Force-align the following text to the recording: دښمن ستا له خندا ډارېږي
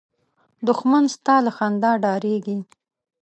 دښمن 0.67 1.03
ستا 1.15 1.35
له 1.45 1.51
خندا 1.57 1.91
ډارېږي 2.03 2.57